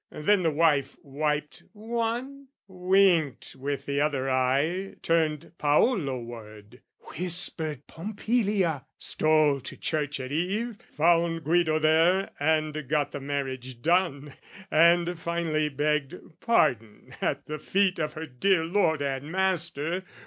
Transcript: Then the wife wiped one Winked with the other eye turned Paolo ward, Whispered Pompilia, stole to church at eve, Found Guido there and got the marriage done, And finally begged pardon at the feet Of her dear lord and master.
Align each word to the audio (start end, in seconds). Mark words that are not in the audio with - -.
Then 0.09 0.41
the 0.41 0.49
wife 0.49 0.95
wiped 1.03 1.61
one 1.73 2.47
Winked 2.67 3.55
with 3.55 3.85
the 3.85 4.01
other 4.01 4.31
eye 4.31 4.95
turned 5.03 5.51
Paolo 5.59 6.17
ward, 6.19 6.81
Whispered 7.15 7.85
Pompilia, 7.85 8.83
stole 8.97 9.59
to 9.61 9.77
church 9.77 10.19
at 10.19 10.31
eve, 10.31 10.77
Found 10.93 11.43
Guido 11.43 11.77
there 11.77 12.31
and 12.39 12.87
got 12.87 13.11
the 13.11 13.21
marriage 13.21 13.79
done, 13.83 14.33
And 14.71 15.19
finally 15.19 15.69
begged 15.69 16.15
pardon 16.39 17.13
at 17.21 17.45
the 17.45 17.59
feet 17.59 17.99
Of 17.99 18.13
her 18.13 18.25
dear 18.25 18.65
lord 18.65 19.03
and 19.03 19.31
master. 19.31 20.03